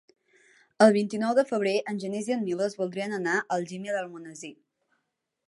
El 0.85 0.95
vint-i-nou 0.95 1.35
de 1.39 1.43
febrer 1.51 1.73
en 1.93 1.99
Genís 2.05 2.31
i 2.31 2.35
en 2.37 2.41
Milos 2.47 2.77
voldrien 2.81 3.15
anar 3.19 3.37
a 3.39 3.45
Algímia 3.59 3.95
d'Almonesir. 3.99 4.53